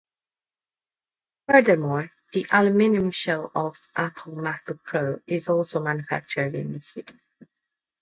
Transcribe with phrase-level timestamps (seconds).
[1.47, 7.19] Furthermore, the aluminum shell of Apple Macbook Pro is also manufactured in this city.